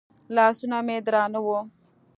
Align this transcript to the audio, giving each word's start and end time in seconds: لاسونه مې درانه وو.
لاسونه 0.35 0.77
مې 0.85 0.97
درانه 1.05 1.39
وو. 1.45 1.59